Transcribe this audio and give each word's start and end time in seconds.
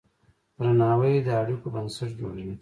درناوی 0.59 1.15
د 1.27 1.29
اړیکو 1.41 1.67
بنسټ 1.73 2.09
جوړوي. 2.19 2.55